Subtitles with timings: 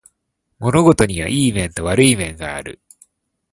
[0.57, 2.81] 物事にはいい面と悪い面がある